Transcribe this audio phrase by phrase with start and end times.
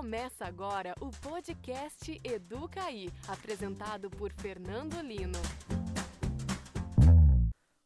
[0.00, 5.38] Começa agora o podcast Educaí, apresentado por Fernando Lino.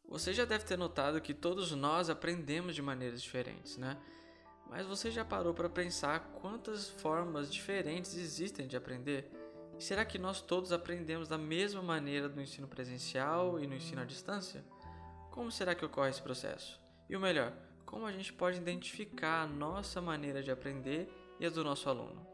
[0.08, 3.98] Você já deve ter notado que todos nós aprendemos de maneiras diferentes, né?
[4.70, 9.28] Mas você já parou para pensar quantas formas diferentes existem de aprender?
[9.76, 14.02] E será que nós todos aprendemos da mesma maneira no ensino presencial e no ensino
[14.02, 14.64] à distância?
[15.32, 16.80] Como será que ocorre esse processo?
[17.08, 17.52] E o melhor,
[17.84, 22.26] como a gente pode identificar a nossa maneira de aprender e a do nosso aluno?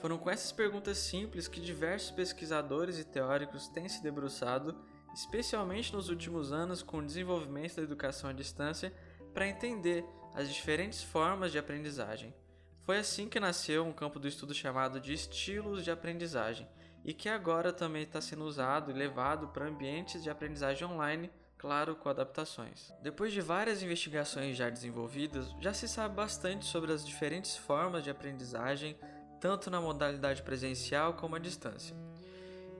[0.00, 4.76] Foram com essas perguntas simples que diversos pesquisadores e teóricos têm se debruçado,
[5.14, 8.92] especialmente nos últimos anos com o desenvolvimento da educação à distância,
[9.32, 10.04] para entender
[10.34, 12.34] as diferentes formas de aprendizagem.
[12.82, 16.68] Foi assim que nasceu um campo do estudo chamado de estilos de aprendizagem
[17.04, 21.30] e que agora também está sendo usado e levado para ambientes de aprendizagem online
[21.64, 22.92] claro, com adaptações.
[23.00, 28.10] Depois de várias investigações já desenvolvidas, já se sabe bastante sobre as diferentes formas de
[28.10, 28.94] aprendizagem,
[29.40, 31.96] tanto na modalidade presencial como à distância.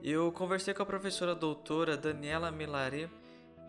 [0.03, 3.09] Eu conversei com a professora doutora Daniela Milaré,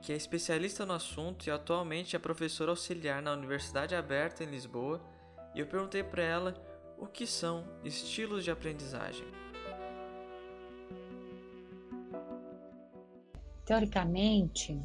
[0.02, 5.00] que é especialista no assunto e atualmente é professora auxiliar na Universidade Aberta em Lisboa,
[5.54, 6.54] e eu perguntei para ela
[6.98, 9.26] o que são estilos de aprendizagem.
[13.64, 14.78] Teoricamente,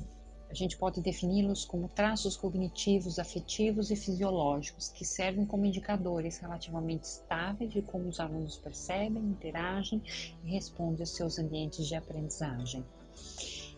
[0.52, 7.06] a gente pode defini-los como traços cognitivos, afetivos e fisiológicos que servem como indicadores relativamente
[7.06, 10.02] estáveis de como os alunos percebem, interagem
[10.44, 12.84] e respondem aos seus ambientes de aprendizagem.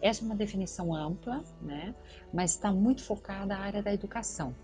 [0.01, 1.93] Essa é uma definição ampla, né,
[2.33, 4.55] mas está muito focada na área da educação.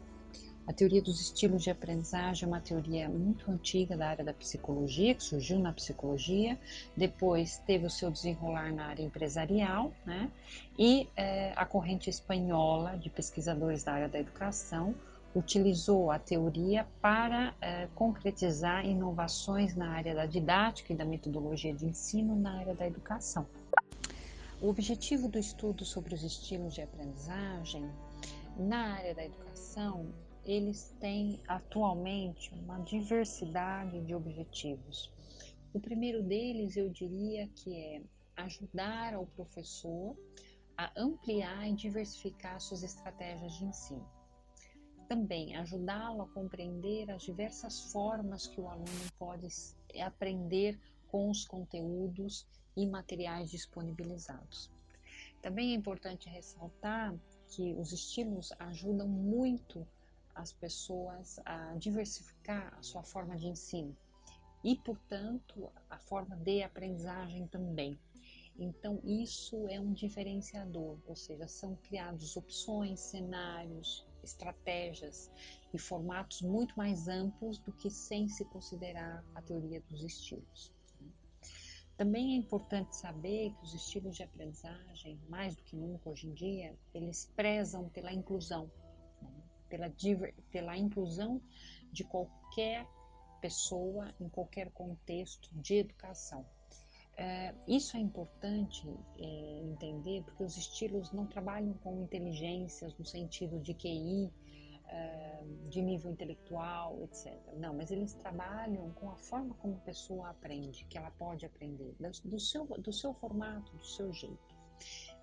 [0.69, 5.15] A teoria dos estilos de aprendizagem é uma teoria muito antiga da área da psicologia,
[5.15, 6.59] que surgiu na psicologia,
[6.95, 10.31] depois teve o seu desenrolar na área empresarial, né?
[10.77, 14.93] E é, a corrente espanhola de pesquisadores da área da educação
[15.33, 21.83] utilizou a teoria para é, concretizar inovações na área da didática e da metodologia de
[21.83, 23.47] ensino na área da educação.
[24.61, 27.89] O objetivo do estudo sobre os estilos de aprendizagem
[28.55, 30.05] na área da educação
[30.49, 35.13] eles têm atualmente uma diversidade de objetivos.
[35.71, 38.01] O primeiro deles, eu diria que é
[38.35, 40.17] ajudar ao professor
[40.75, 44.09] a ampliar e diversificar suas estratégias de ensino.
[45.07, 48.87] Também ajudá-lo a compreender as diversas formas que o aluno
[49.19, 49.47] pode
[50.01, 50.79] aprender
[51.09, 54.71] com os conteúdos e materiais disponibilizados.
[55.43, 57.15] Também é importante ressaltar
[57.49, 59.87] que os estilos ajudam muito
[60.39, 63.95] as pessoas a diversificar a sua forma de ensino
[64.63, 67.99] e, portanto, a forma de aprendizagem também.
[68.57, 75.31] Então, isso é um diferenciador, ou seja, são criados opções, cenários, estratégias
[75.73, 80.73] e formatos muito mais amplos do que sem se considerar a teoria dos estilos.
[81.95, 86.33] Também é importante saber que os estilos de aprendizagem, mais do que nunca hoje em
[86.33, 88.71] dia, eles prezam pela inclusão,
[89.69, 89.91] pela,
[90.51, 91.41] pela inclusão
[91.91, 92.85] de qualquer
[93.41, 96.45] pessoa em qualquer contexto de educação.
[97.17, 98.87] É, isso é importante
[99.17, 104.31] é, entender porque os estilos não trabalham com inteligências no sentido de QI,
[104.87, 107.37] é, de nível intelectual, etc.
[107.57, 111.93] Não, mas eles trabalham com a forma como a pessoa aprende, que ela pode aprender,
[112.23, 114.55] do seu, do seu formato, do seu jeito.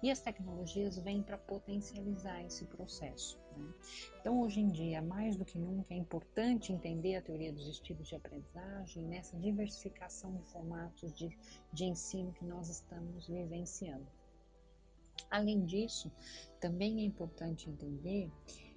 [0.02, 3.40] E as tecnologias vêm para potencializar esse processo.
[3.58, 3.72] Né?
[4.20, 8.08] Então, hoje em dia, mais do que nunca, é importante entender a teoria dos estilos
[8.08, 11.36] de aprendizagem nessa diversificação de formatos de,
[11.72, 14.06] de ensino que nós estamos vivenciando.
[15.30, 16.10] Além disso,
[16.60, 18.30] também é importante entender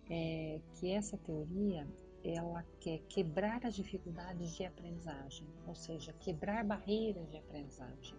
[0.09, 1.87] é, que essa teoria
[2.23, 8.17] ela quer quebrar as dificuldades de aprendizagem, ou seja, quebrar barreiras de aprendizagem.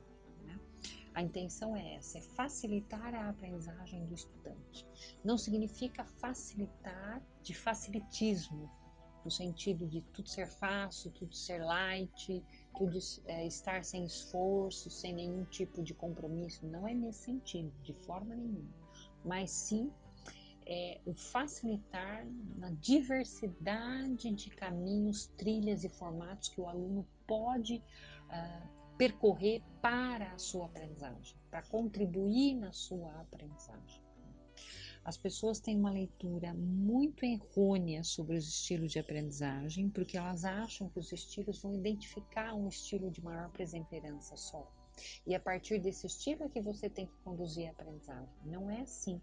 [1.15, 4.87] A intenção é essa, é facilitar a aprendizagem do estudante.
[5.25, 8.71] Não significa facilitar de facilitismo,
[9.25, 12.43] no sentido de tudo ser fácil, tudo ser light,
[12.77, 16.67] tudo é, estar sem esforço, sem nenhum tipo de compromisso.
[16.67, 18.73] Não é nesse sentido, de forma nenhuma.
[19.25, 19.93] Mas sim
[20.67, 22.25] é, o facilitar
[22.57, 27.83] na diversidade de caminhos, trilhas e formatos que o aluno pode
[28.29, 34.03] uh, percorrer para a sua aprendizagem, para contribuir na sua aprendizagem.
[35.03, 40.91] As pessoas têm uma leitura muito errônea sobre os estilos de aprendizagem, porque elas acham
[40.91, 44.71] que os estilos vão identificar um estilo de maior perseverança só.
[45.27, 48.29] E a partir desse estilo é que você tem que conduzir a aprendizagem.
[48.45, 49.19] Não é assim.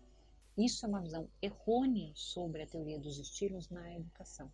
[0.57, 4.51] Isso é uma visão errônea sobre a teoria dos estilos na educação.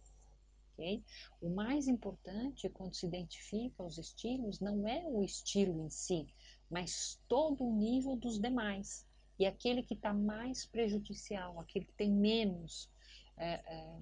[1.42, 6.28] O mais importante quando se identifica os estilos não é o estilo em si,
[6.70, 9.08] mas todo o nível dos demais.
[9.38, 12.90] E aquele que está mais prejudicial, aquele que tem menos,
[13.38, 14.00] é, é,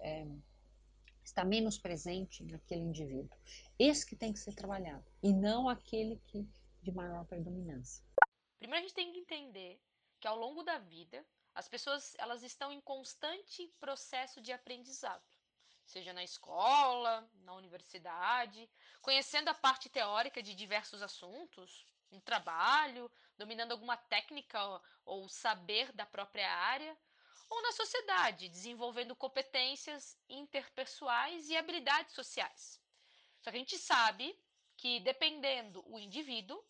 [0.00, 0.26] é,
[1.22, 3.36] está menos presente naquele indivíduo.
[3.78, 6.46] Esse que tem que ser trabalhado, e não aquele que
[6.82, 8.04] de maior predominância.
[8.58, 9.80] Primeiro a gente tem que entender
[10.20, 11.24] que ao longo da vida
[11.54, 15.24] as pessoas elas estão em constante processo de aprendizado,
[15.86, 18.68] seja na escola, na universidade,
[19.00, 24.58] conhecendo a parte teórica de diversos assuntos, no trabalho, dominando alguma técnica
[25.04, 26.96] ou saber da própria área,
[27.48, 32.80] ou na sociedade, desenvolvendo competências interpessoais e habilidades sociais.
[33.40, 34.36] Só que a gente sabe
[34.76, 36.62] que, dependendo o indivíduo,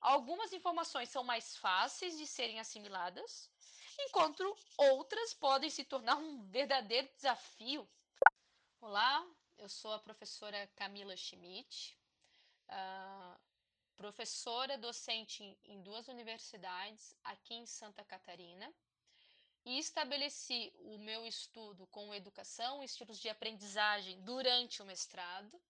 [0.00, 3.50] algumas informações são mais fáceis de serem assimiladas
[3.98, 7.88] enquanto outras podem se tornar um verdadeiro desafio.
[8.82, 11.98] Olá, eu sou a professora Camila Schmidt,
[12.66, 13.38] uh,
[13.94, 18.72] professora docente em duas universidades aqui em Santa Catarina
[19.66, 25.60] e estabeleci o meu estudo com educação e estilos de aprendizagem durante o mestrado.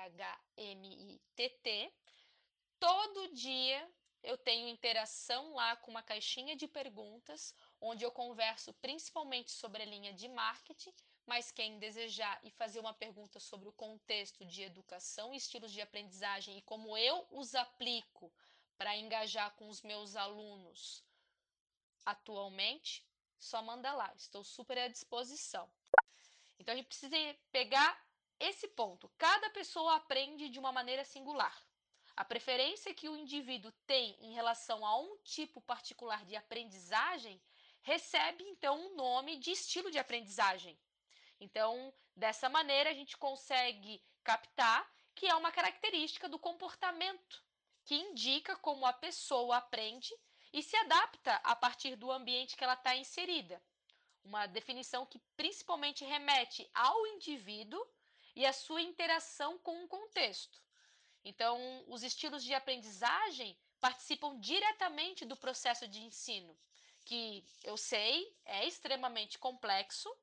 [2.79, 3.91] Todo dia
[4.23, 9.87] eu tenho interação lá com uma caixinha de perguntas, onde eu converso principalmente sobre a
[9.87, 10.95] linha de marketing,
[11.27, 15.81] mas quem desejar e fazer uma pergunta sobre o contexto de educação e estilos de
[15.81, 18.33] aprendizagem e como eu os aplico
[18.77, 21.05] para engajar com os meus alunos
[22.05, 23.07] atualmente,
[23.39, 25.71] só manda lá, estou super à disposição.
[26.59, 27.17] Então a gente precisa
[27.51, 28.04] pegar
[28.39, 29.11] esse ponto.
[29.19, 31.57] Cada pessoa aprende de uma maneira singular.
[32.17, 37.43] A preferência que o indivíduo tem em relação a um tipo particular de aprendizagem
[37.83, 40.79] recebe então um nome de estilo de aprendizagem.
[41.41, 47.43] Então, dessa maneira, a gente consegue captar que é uma característica do comportamento
[47.85, 50.13] que indica como a pessoa aprende
[50.53, 53.63] e se adapta a partir do ambiente que ela está inserida.
[54.23, 57.85] Uma definição que principalmente remete ao indivíduo
[58.35, 60.61] e à sua interação com o contexto.
[61.25, 66.57] Então, os estilos de aprendizagem participam diretamente do processo de ensino,
[67.05, 70.15] que eu sei é extremamente complexo.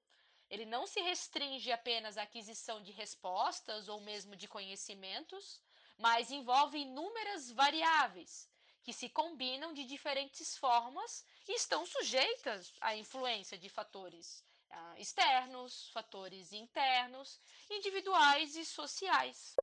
[0.49, 5.61] Ele não se restringe apenas à aquisição de respostas ou mesmo de conhecimentos,
[5.97, 8.49] mas envolve inúmeras variáveis
[8.83, 14.43] que se combinam de diferentes formas e estão sujeitas à influência de fatores
[14.73, 17.39] uh, externos, fatores internos,
[17.69, 19.56] individuais e sociais.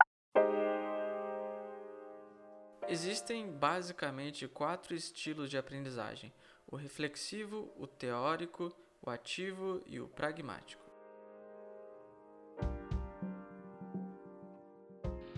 [2.87, 6.33] Existem basicamente quatro estilos de aprendizagem:
[6.65, 10.88] o reflexivo, o teórico, o ativo e o pragmático.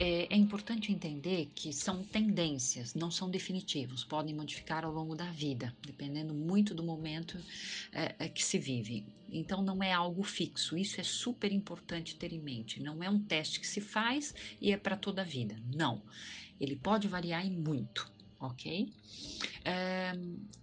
[0.04, 5.30] É, é, importante entender que são tendências, não são definitivos, podem modificar ao longo da
[5.30, 7.38] vida, dependendo muito do momento
[7.94, 9.06] é, é, que se vive.
[9.32, 12.82] Então, não é algo fixo, isso é super importante ter em mente.
[12.82, 16.02] Não é um teste que se faz e é para toda a vida, não.
[16.60, 18.92] Ele pode variar e muito, ok?
[19.64, 20.14] É,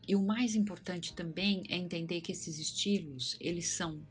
[0.09, 4.03] e o mais importante também é entender que esses estilos, eles são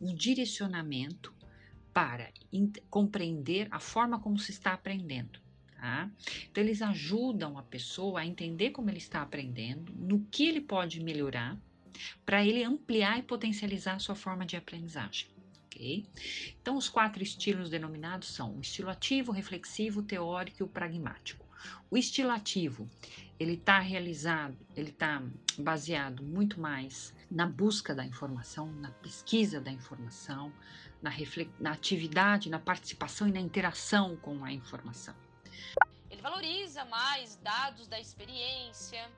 [0.00, 1.34] um direcionamento
[1.96, 2.30] para
[2.90, 5.40] compreender a forma como se está aprendendo.
[5.74, 6.10] Tá?
[6.42, 11.02] Então, eles ajudam a pessoa a entender como ele está aprendendo, no que ele pode
[11.02, 11.58] melhorar,
[12.26, 15.26] para ele ampliar e potencializar a sua forma de aprendizagem.
[15.64, 16.04] Okay?
[16.60, 21.46] Então, os quatro estilos denominados são o estilo ativo, reflexivo, teórico e o pragmático.
[21.90, 22.86] O estilo ativo,
[23.40, 25.22] ele está realizado, ele está
[25.58, 30.52] baseado muito mais na busca da informação, na pesquisa da informação,
[31.02, 31.10] na,
[31.60, 35.14] na atividade, na participação e na interação com a informação.
[36.10, 39.10] Ele valoriza mais dados da experiência,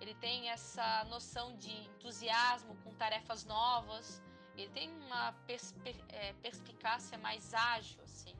[0.00, 4.22] ele tem essa noção de entusiasmo com tarefas novas,
[4.56, 8.34] ele tem uma perspe é, perspicácia mais ágil, assim.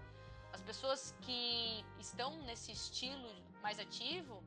[0.53, 3.29] As pessoas que estão nesse estilo
[3.61, 4.43] mais ativo,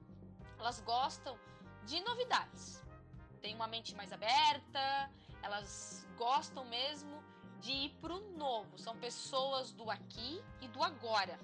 [0.57, 1.37] elas gostam
[1.85, 2.81] de novidades.
[3.41, 5.11] Tem uma mente mais aberta,
[5.41, 7.21] elas gostam mesmo
[7.61, 8.77] de ir para o novo.
[8.77, 11.39] São pessoas do aqui e do agora.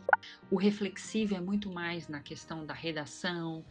[0.49, 3.65] O reflexivo é muito mais na questão da redação,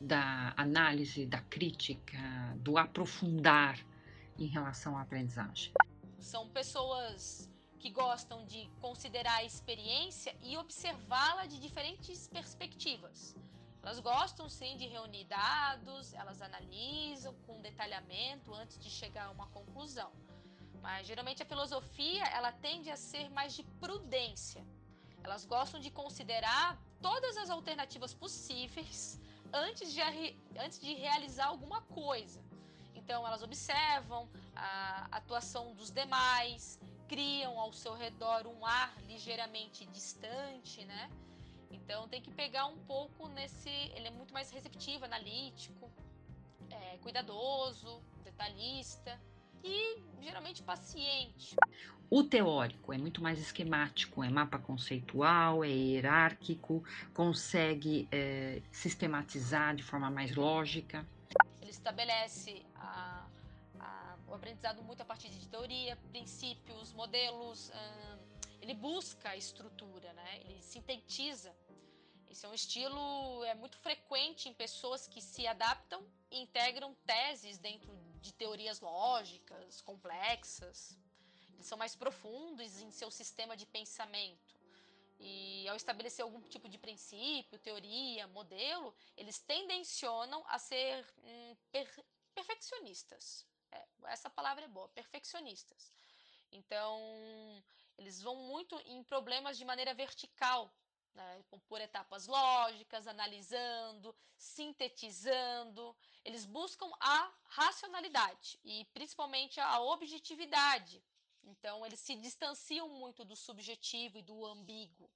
[0.00, 2.18] da análise, da crítica,
[2.56, 3.78] do aprofundar
[4.38, 5.72] em relação à aprendizagem.
[6.18, 13.36] São pessoas que gostam de considerar a experiência e observá-la de diferentes perspectivas.
[13.82, 19.46] Elas gostam sim de reunir dados, elas analisam com detalhamento antes de chegar a uma
[19.48, 20.10] conclusão.
[20.84, 24.62] Mas geralmente a filosofia ela tende a ser mais de prudência.
[25.22, 29.18] Elas gostam de considerar todas as alternativas possíveis
[29.50, 30.02] antes de,
[30.64, 32.44] antes de realizar alguma coisa.
[32.94, 40.84] Então elas observam a atuação dos demais, criam ao seu redor um ar ligeiramente distante,
[40.84, 41.10] né?
[41.70, 43.70] Então tem que pegar um pouco nesse.
[43.96, 45.90] Ele é muito mais receptivo, analítico,
[46.70, 49.18] é, cuidadoso, detalhista
[49.64, 51.56] e geralmente paciente.
[52.10, 59.82] O teórico é muito mais esquemático, é mapa conceitual, é hierárquico, consegue é, sistematizar de
[59.82, 61.04] forma mais lógica.
[61.60, 63.26] Ele estabelece a,
[63.80, 67.72] a, o aprendizado muito a partir de teoria, princípios, modelos.
[67.74, 68.18] Hum,
[68.60, 70.40] ele busca a estrutura, né?
[70.44, 71.52] ele sintetiza.
[72.30, 77.58] Esse é um estilo é muito frequente em pessoas que se adaptam e integram teses
[77.58, 77.92] dentro
[78.24, 80.96] de teorias lógicas, complexas.
[81.52, 84.54] Eles são mais profundos em seu sistema de pensamento.
[85.20, 91.86] E ao estabelecer algum tipo de princípio, teoria, modelo, eles tendencionam a ser hum, per
[92.34, 93.46] perfeccionistas.
[93.70, 95.92] É, essa palavra é boa, perfeccionistas.
[96.50, 96.98] Então,
[97.96, 100.68] eles vão muito em problemas de maneira vertical,
[101.14, 105.96] né, por etapas lógicas, analisando, sintetizando.
[106.24, 111.02] Eles buscam a racionalidade e principalmente a objetividade.
[111.42, 115.10] Então, eles se distanciam muito do subjetivo e do ambíguo.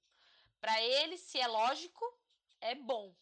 [0.61, 2.05] Para eles, se é lógico,
[2.61, 3.13] é bom.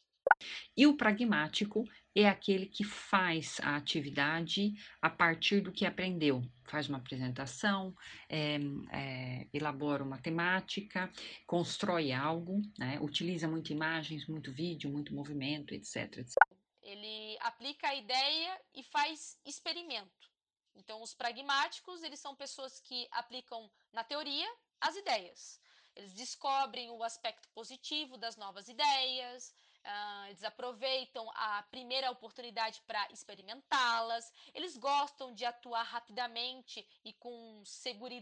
[0.76, 1.84] E o pragmático
[2.22, 6.42] é aquele que faz a atividade a partir do que aprendeu.
[6.66, 7.96] Faz uma apresentação,
[8.28, 8.58] é,
[8.92, 11.12] é, elabora uma temática,
[11.46, 13.00] constrói algo, né?
[13.00, 16.36] utiliza muito imagens, muito vídeo, muito movimento, etc, etc.
[16.82, 20.28] Ele aplica a ideia e faz experimento.
[20.76, 24.48] Então, os pragmáticos, eles são pessoas que aplicam na teoria
[24.80, 25.60] as ideias.
[25.96, 29.54] Eles descobrem o aspecto positivo das novas ideias,
[29.88, 37.63] Uh, eles aproveitam a primeira oportunidade para experimentá-las, eles gostam de atuar rapidamente e com
[37.63, 38.17] segurança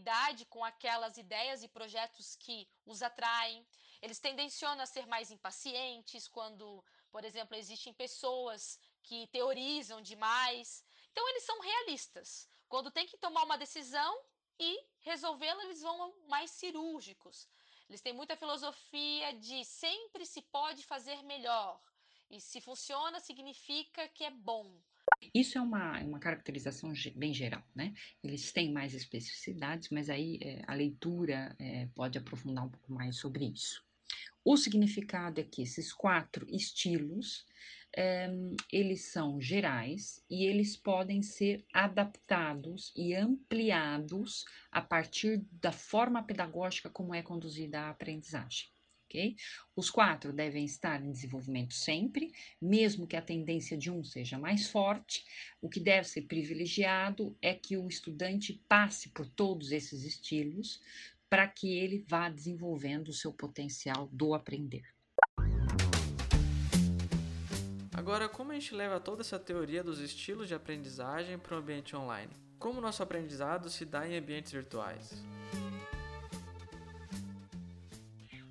[0.50, 3.65] com aquelas ideias e projetos que os atraem.
[4.01, 10.84] Eles tendencionam a ser mais impacientes quando, por exemplo, existem pessoas que teorizam demais.
[11.12, 12.48] Então, eles são realistas.
[12.67, 14.19] Quando tem que tomar uma decisão
[14.60, 17.48] e resolvê-la, eles vão mais cirúrgicos.
[17.89, 21.80] Eles têm muita filosofia de sempre se pode fazer melhor.
[22.30, 24.75] E se funciona, significa que é bom.
[25.34, 27.94] Isso é uma, uma caracterização bem geral, né?
[28.24, 33.18] Eles têm mais especificidades, mas aí é, a leitura é, pode aprofundar um pouco mais
[33.18, 33.84] sobre isso.
[34.44, 37.46] O significado é que esses quatro estilos
[37.96, 38.30] é,
[38.72, 46.90] eles são gerais e eles podem ser adaptados e ampliados a partir da forma pedagógica
[46.90, 48.68] como é conduzida a aprendizagem.
[49.06, 49.36] Okay?
[49.75, 54.68] Os quatro devem estar em desenvolvimento sempre, mesmo que a tendência de um seja mais
[54.68, 55.24] forte.
[55.62, 60.82] O que deve ser privilegiado é que o estudante passe por todos esses estilos
[61.30, 64.95] para que ele vá desenvolvendo o seu potencial do aprender.
[68.06, 71.96] Agora, como a gente leva toda essa teoria dos estilos de aprendizagem para o ambiente
[71.96, 72.32] online?
[72.60, 75.26] Como nosso aprendizado se dá em ambientes virtuais?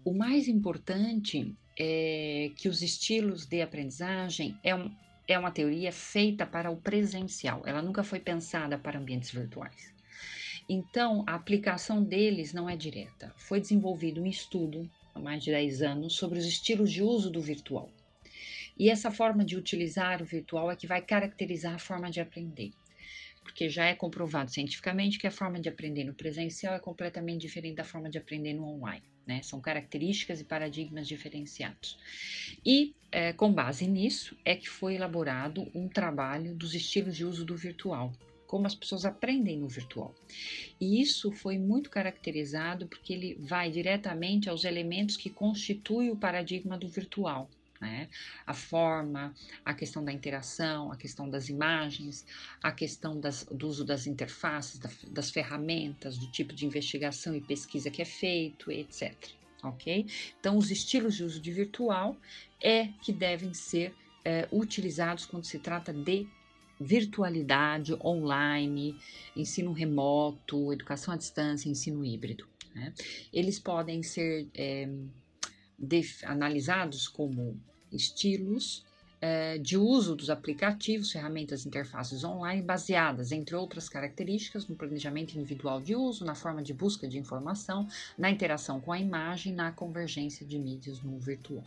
[0.04, 4.90] O mais importante é que os estilos de aprendizagem é, um,
[5.28, 9.94] é uma teoria feita para o presencial, ela nunca foi pensada para ambientes virtuais.
[10.68, 13.32] Então, a aplicação deles não é direta.
[13.36, 17.40] Foi desenvolvido um estudo há mais de 10 anos sobre os estilos de uso do
[17.40, 17.88] virtual.
[18.78, 22.72] E essa forma de utilizar o virtual é que vai caracterizar a forma de aprender.
[23.42, 27.76] Porque já é comprovado cientificamente que a forma de aprender no presencial é completamente diferente
[27.76, 29.04] da forma de aprender no online.
[29.26, 29.42] Né?
[29.42, 31.98] São características e paradigmas diferenciados.
[32.64, 37.44] E, é, com base nisso, é que foi elaborado um trabalho dos estilos de uso
[37.44, 38.12] do virtual,
[38.46, 40.14] como as pessoas aprendem no virtual.
[40.80, 46.76] E isso foi muito caracterizado porque ele vai diretamente aos elementos que constituem o paradigma
[46.78, 47.48] do virtual.
[47.80, 48.08] Né?
[48.46, 52.24] A forma, a questão da interação, a questão das imagens,
[52.62, 57.40] a questão das, do uso das interfaces, da, das ferramentas, do tipo de investigação e
[57.40, 59.14] pesquisa que é feito, etc.
[59.62, 60.06] Ok?
[60.38, 62.16] Então, os estilos de uso de virtual
[62.62, 66.26] é que devem ser é, utilizados quando se trata de
[66.80, 68.98] virtualidade, online,
[69.36, 72.46] ensino remoto, educação à distância, ensino híbrido.
[72.74, 72.92] Né?
[73.32, 74.88] Eles podem ser é,
[76.24, 77.60] analisados como
[77.92, 78.84] estilos
[79.26, 85.80] é, de uso dos aplicativos, ferramentas interfaces online baseadas, entre outras características, no planejamento individual
[85.80, 87.88] de uso, na forma de busca de informação,
[88.18, 91.64] na interação com a imagem, na convergência de mídias no virtual.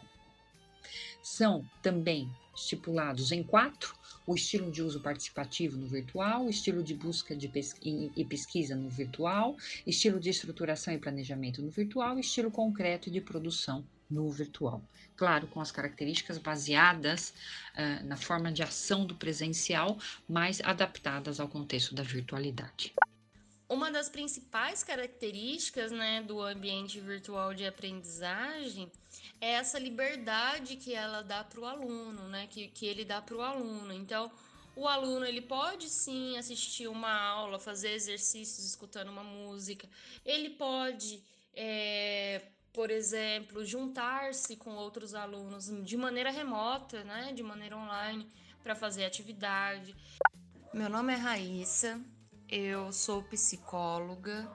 [1.23, 3.95] São também estipulados em quatro
[4.27, 7.51] o estilo de uso participativo no virtual, estilo de busca de
[7.85, 13.83] e pesquisa no virtual, estilo de estruturação e planejamento no virtual, estilo concreto de produção
[14.09, 14.81] no virtual.
[15.15, 17.33] Claro, com as características baseadas
[17.75, 19.97] uh, na forma de ação do presencial,
[20.27, 22.93] mas adaptadas ao contexto da virtualidade.
[23.69, 28.89] Uma das principais características né, do ambiente virtual de aprendizagem
[29.41, 32.47] é essa liberdade que ela dá para o aluno, né?
[32.47, 33.91] Que, que ele dá para o aluno.
[33.93, 34.31] Então,
[34.75, 39.87] o aluno ele pode sim assistir uma aula, fazer exercícios escutando uma música.
[40.23, 41.21] Ele pode,
[41.53, 42.43] é,
[42.77, 47.33] por exemplo, juntar-se com outros alunos de maneira remota, né?
[47.33, 48.31] De maneira online
[48.61, 49.95] para fazer atividade.
[50.71, 51.99] Meu nome é Raíssa,
[52.47, 54.47] eu sou psicóloga,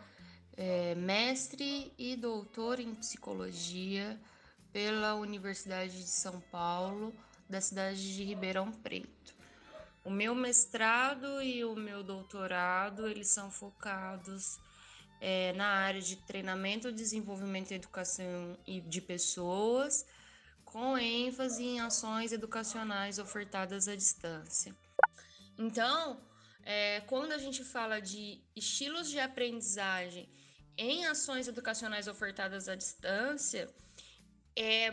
[0.56, 4.16] é, mestre e doutor em psicologia
[4.72, 7.12] pela Universidade de São Paulo,
[7.50, 9.34] da cidade de Ribeirão Preto.
[10.04, 14.60] O meu mestrado e o meu doutorado, eles são focados
[15.24, 20.04] é, na área de treinamento, desenvolvimento e educação de pessoas,
[20.64, 24.74] com ênfase em ações educacionais ofertadas à distância.
[25.56, 26.20] Então,
[26.64, 30.28] é, quando a gente fala de estilos de aprendizagem
[30.76, 33.72] em ações educacionais ofertadas à distância,
[34.56, 34.90] é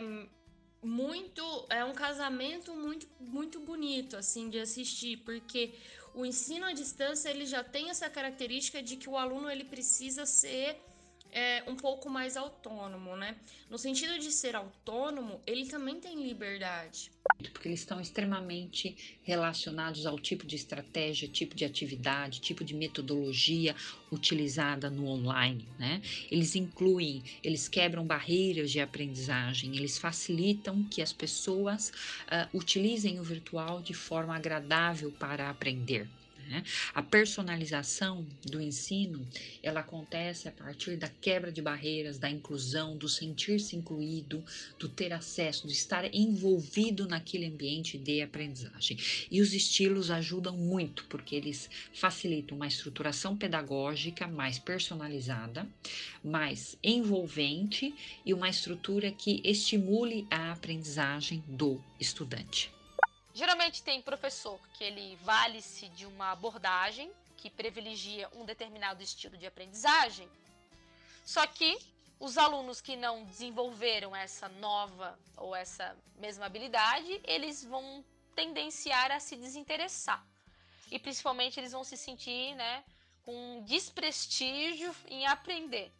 [0.82, 5.74] muito é um casamento muito muito bonito assim de assistir porque
[6.14, 10.26] o ensino à distância ele já tem essa característica de que o aluno ele precisa
[10.26, 10.80] ser
[11.32, 13.36] é, um pouco mais autônomo, né?
[13.68, 17.10] No sentido de ser autônomo, ele também tem liberdade.
[17.52, 23.74] Porque eles estão extremamente relacionados ao tipo de estratégia, tipo de atividade, tipo de metodologia
[24.10, 26.02] utilizada no online, né?
[26.30, 33.22] Eles incluem, eles quebram barreiras de aprendizagem, eles facilitam que as pessoas uh, utilizem o
[33.22, 36.08] virtual de forma agradável para aprender.
[36.50, 36.64] Né?
[36.92, 39.24] A personalização do ensino
[39.62, 44.44] ela acontece a partir da quebra de barreiras, da inclusão, do sentir-se incluído,
[44.76, 48.98] do ter acesso, de estar envolvido naquele ambiente de aprendizagem.
[49.30, 55.68] E os estilos ajudam muito porque eles facilitam uma estruturação pedagógica mais personalizada,
[56.24, 57.94] mais envolvente
[58.26, 62.79] e uma estrutura que estimule a aprendizagem do estudante.
[63.32, 69.46] Geralmente tem professor que ele vale-se de uma abordagem que privilegia um determinado estilo de
[69.46, 70.28] aprendizagem,
[71.24, 71.78] só que
[72.18, 79.18] os alunos que não desenvolveram essa nova ou essa mesma habilidade, eles vão tendenciar a
[79.18, 80.22] se desinteressar.
[80.90, 82.84] E principalmente eles vão se sentir né,
[83.22, 85.90] com desprestígio em aprender.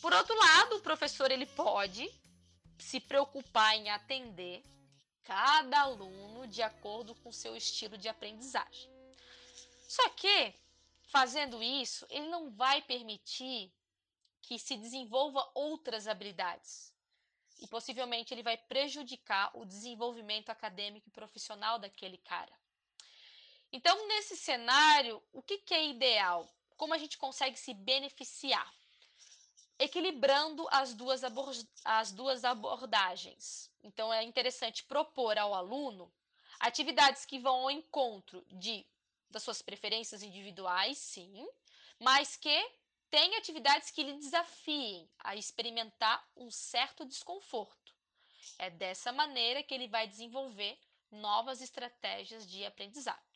[0.00, 2.08] Por outro lado, o professor ele pode
[2.78, 4.62] se preocupar em atender
[5.28, 8.90] cada aluno de acordo com seu estilo de aprendizagem.
[9.86, 10.54] Só que,
[11.02, 13.70] fazendo isso, ele não vai permitir
[14.40, 16.94] que se desenvolva outras habilidades.
[17.60, 22.58] E possivelmente ele vai prejudicar o desenvolvimento acadêmico e profissional daquele cara.
[23.70, 26.48] Então, nesse cenário, o que, que é ideal?
[26.74, 28.72] Como a gente consegue se beneficiar?
[29.78, 31.22] Equilibrando as duas,
[31.84, 33.70] as duas abordagens.
[33.82, 36.12] Então, é interessante propor ao aluno
[36.58, 38.84] atividades que vão ao encontro de,
[39.30, 41.48] das suas preferências individuais, sim,
[42.00, 42.70] mas que
[43.10, 47.94] tem atividades que lhe desafiem a experimentar um certo desconforto.
[48.58, 50.78] É dessa maneira que ele vai desenvolver
[51.10, 53.27] novas estratégias de aprendizado.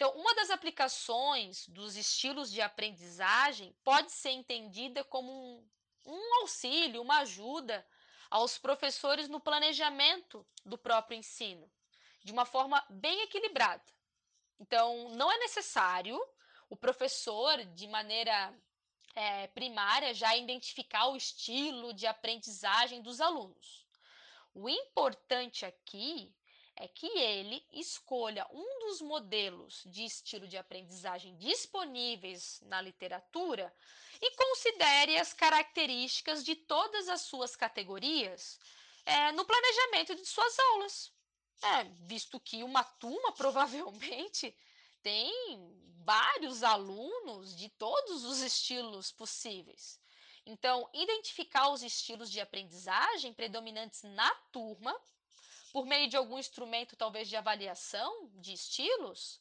[0.00, 5.68] Então, uma das aplicações dos estilos de aprendizagem pode ser entendida como um,
[6.06, 7.86] um auxílio, uma ajuda
[8.30, 11.70] aos professores no planejamento do próprio ensino,
[12.24, 13.84] de uma forma bem equilibrada.
[14.58, 16.18] Então, não é necessário
[16.70, 18.58] o professor, de maneira
[19.14, 23.86] é, primária, já identificar o estilo de aprendizagem dos alunos.
[24.54, 26.34] O importante aqui
[26.80, 33.70] é que ele escolha um dos modelos de estilo de aprendizagem disponíveis na literatura
[34.18, 38.58] e considere as características de todas as suas categorias
[39.04, 41.12] é, no planejamento de suas aulas.
[41.62, 44.56] É, visto que uma turma provavelmente
[45.02, 45.30] tem
[46.02, 50.00] vários alunos de todos os estilos possíveis.
[50.46, 54.98] Então, identificar os estilos de aprendizagem predominantes na turma
[55.72, 59.40] por meio de algum instrumento, talvez de avaliação de estilos,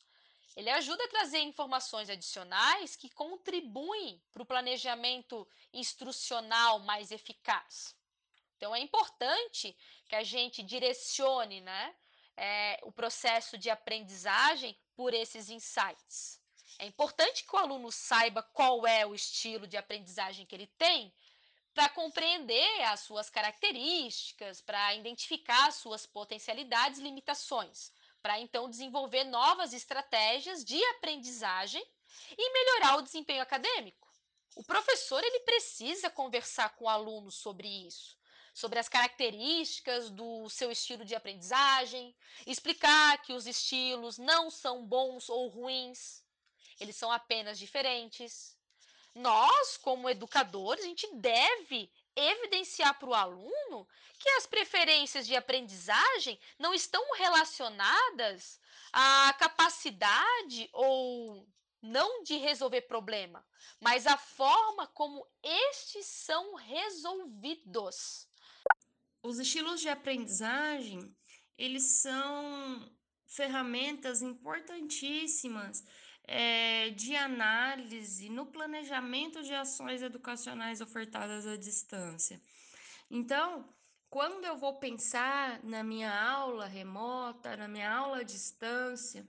[0.55, 7.95] ele ajuda a trazer informações adicionais que contribuem para o planejamento instrucional mais eficaz.
[8.57, 9.75] Então, é importante
[10.07, 11.95] que a gente direcione né,
[12.35, 16.41] é, o processo de aprendizagem por esses insights.
[16.77, 21.13] É importante que o aluno saiba qual é o estilo de aprendizagem que ele tem
[21.73, 29.23] para compreender as suas características, para identificar as suas potencialidades e limitações, para então desenvolver
[29.25, 31.83] novas estratégias de aprendizagem
[32.37, 34.07] e melhorar o desempenho acadêmico.
[34.55, 38.17] O professor ele precisa conversar com o aluno sobre isso,
[38.53, 42.13] sobre as características do seu estilo de aprendizagem,
[42.45, 46.23] explicar que os estilos não são bons ou ruins,
[46.79, 48.58] eles são apenas diferentes
[49.19, 56.39] nós, como educadores, a gente deve evidenciar para o aluno que as preferências de aprendizagem
[56.57, 58.59] não estão relacionadas
[58.91, 61.47] à capacidade ou
[61.81, 63.45] não de resolver problema,
[63.79, 68.27] mas a forma como estes são resolvidos.
[69.23, 71.15] Os estilos de aprendizagem,
[71.57, 72.89] eles são
[73.25, 75.83] ferramentas importantíssimas
[76.31, 82.39] é, de análise no planejamento de ações educacionais ofertadas à distância.
[83.09, 83.67] Então,
[84.11, 89.27] quando eu vou pensar na minha aula remota, na minha aula à distância,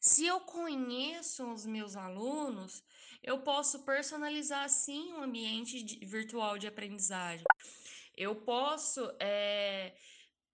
[0.00, 2.82] se eu conheço os meus alunos,
[3.22, 7.44] eu posso personalizar sim o um ambiente de, virtual de aprendizagem.
[8.16, 9.94] Eu posso é,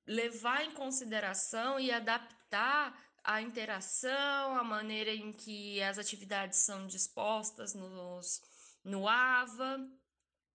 [0.05, 7.75] levar em consideração e adaptar a interação, a maneira em que as atividades são dispostas
[7.75, 8.41] nos,
[8.85, 9.79] no AVA,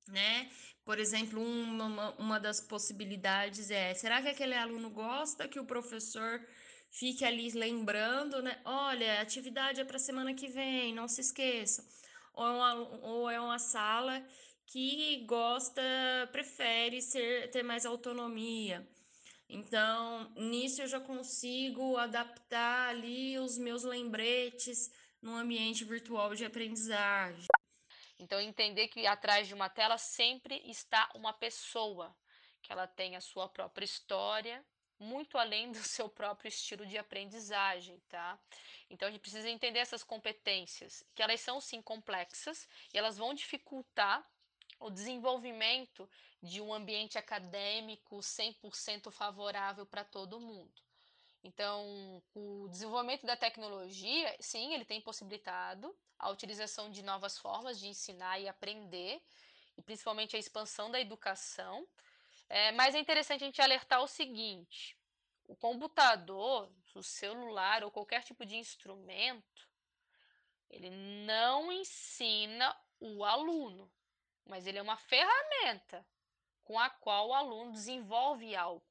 [0.08, 0.50] né?
[0.84, 6.46] Por exemplo, uma, uma das possibilidades é: será que aquele aluno gosta que o professor
[6.90, 8.62] fique ali lembrando, né?
[8.66, 11.86] Olha, a atividade é para semana que vem, não se esqueça.
[12.34, 14.26] Ou é uma, ou é uma sala
[14.66, 15.82] que gosta,
[16.32, 18.88] prefere ser, ter mais autonomia.
[19.50, 27.48] Então, nisso eu já consigo adaptar ali os meus lembretes no ambiente virtual de aprendizagem.
[28.20, 32.16] Então, entender que atrás de uma tela sempre está uma pessoa,
[32.62, 34.66] que ela tem a sua própria história,
[35.00, 38.40] muito além do seu próprio estilo de aprendizagem, tá?
[38.90, 43.34] Então a gente precisa entender essas competências, que elas são sim complexas e elas vão
[43.34, 44.26] dificultar
[44.80, 46.10] o desenvolvimento
[46.42, 50.82] de um ambiente acadêmico 100% favorável para todo mundo.
[51.44, 57.88] Então, o desenvolvimento da tecnologia, sim, ele tem possibilitado a utilização de novas formas de
[57.88, 59.22] ensinar e aprender,
[59.78, 61.88] e principalmente a expansão da educação.
[62.50, 64.98] É, mas é interessante a gente alertar o seguinte:
[65.48, 69.70] o computador, o celular ou qualquer tipo de instrumento,
[70.70, 73.90] ele não ensina o aluno,
[74.48, 76.06] mas ele é uma ferramenta
[76.64, 78.84] com a qual o aluno desenvolve algo.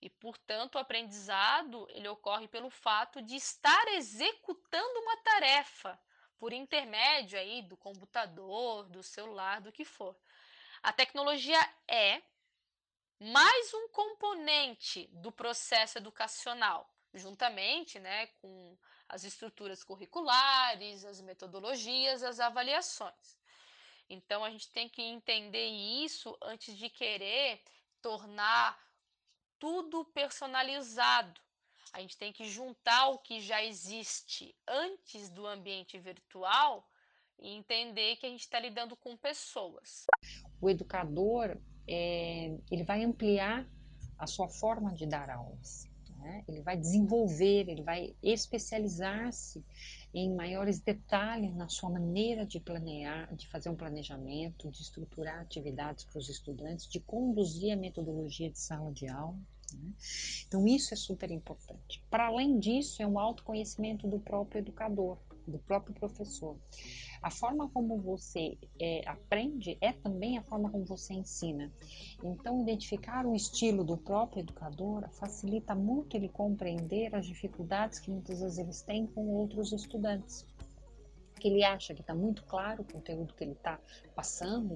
[0.00, 5.98] E, portanto, o aprendizado ele ocorre pelo fato de estar executando uma tarefa
[6.38, 10.16] por intermédio aí do computador, do celular, do que for.
[10.82, 12.22] A tecnologia é
[13.18, 18.76] mais um componente do processo educacional, juntamente né, com
[19.08, 23.38] as estruturas curriculares, as metodologias, as avaliações.
[24.08, 27.60] Então a gente tem que entender isso antes de querer
[28.00, 28.78] tornar
[29.58, 31.40] tudo personalizado.
[31.92, 36.86] A gente tem que juntar o que já existe antes do ambiente virtual
[37.38, 40.06] e entender que a gente está lidando com pessoas.
[40.60, 41.56] O educador
[41.88, 43.66] é, ele vai ampliar
[44.18, 45.88] a sua forma de dar aulas.
[46.26, 46.42] Né?
[46.48, 49.64] Ele vai desenvolver, ele vai especializar-se
[50.12, 56.04] em maiores detalhes na sua maneira de planear, de fazer um planejamento, de estruturar atividades
[56.04, 59.38] para os estudantes, de conduzir a metodologia de sala de aula.
[59.72, 59.92] Né?
[60.48, 62.02] Então, isso é super importante.
[62.10, 65.18] Para além disso, é um autoconhecimento do próprio educador.
[65.50, 66.56] Do próprio professor.
[67.22, 71.72] A forma como você é, aprende é também a forma como você ensina.
[72.22, 78.40] Então, identificar o estilo do próprio educador facilita muito ele compreender as dificuldades que muitas
[78.40, 80.46] vezes eles têm com outros estudantes
[81.38, 83.78] que ele acha que está muito claro o conteúdo que ele está
[84.14, 84.74] passando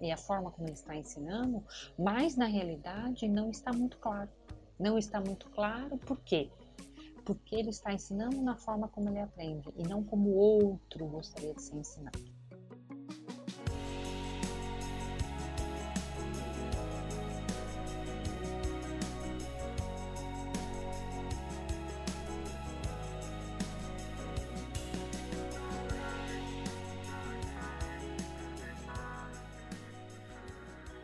[0.00, 1.62] e, a forma como ele está ensinando,
[1.98, 4.30] mas na realidade não está muito claro.
[4.78, 6.50] Não está muito claro por quê?
[7.28, 11.52] Porque ele está ensinando na forma como ele aprende e não como o outro gostaria
[11.52, 12.18] de ser ensinado.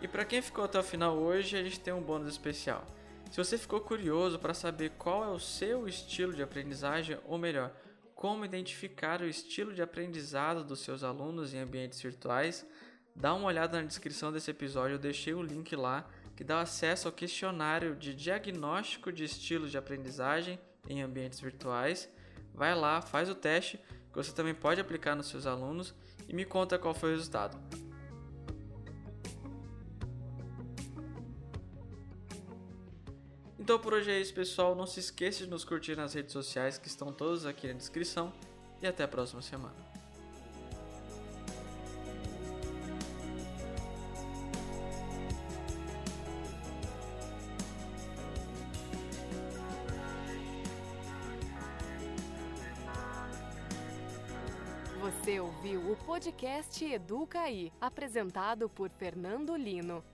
[0.01, 2.83] E para quem ficou até o final hoje, a gente tem um bônus especial.
[3.35, 7.73] Se você ficou curioso para saber qual é o seu estilo de aprendizagem, ou melhor,
[8.15, 12.65] como identificar o estilo de aprendizado dos seus alunos em ambientes virtuais,
[13.13, 17.09] dá uma olhada na descrição desse episódio, eu deixei o link lá que dá acesso
[17.09, 20.57] ao questionário de diagnóstico de estilos de aprendizagem
[20.89, 22.09] em ambientes virtuais.
[22.55, 25.93] Vai lá, faz o teste, que você também pode aplicar nos seus alunos
[26.29, 27.59] e me conta qual foi o resultado.
[33.65, 34.75] Então por hoje é isso, pessoal.
[34.75, 38.31] Não se esqueça de nos curtir nas redes sociais que estão todas aqui na descrição.
[38.83, 39.75] E até a próxima semana.
[55.01, 60.05] Você ouviu o podcast Educaí, apresentado por Fernando Lino.